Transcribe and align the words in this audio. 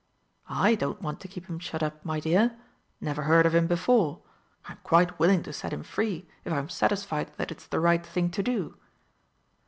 "I 0.49 0.73
don't 0.73 0.99
want 0.99 1.19
to 1.19 1.27
keep 1.27 1.45
him 1.45 1.59
shut 1.59 1.83
up, 1.83 2.03
my 2.03 2.19
dear. 2.19 2.57
Never 2.99 3.21
heard 3.21 3.45
of 3.45 3.53
him 3.53 3.67
before. 3.67 4.23
I 4.67 4.71
am 4.71 4.79
quite 4.83 5.19
willing 5.19 5.43
to 5.43 5.53
set 5.53 5.71
him 5.71 5.83
free 5.83 6.27
if 6.43 6.51
I 6.51 6.57
am 6.57 6.69
satisfied 6.69 7.31
that 7.37 7.51
it's 7.51 7.67
the 7.67 7.79
right 7.79 8.03
thing 8.03 8.31
to 8.31 8.41
do." 8.41 8.77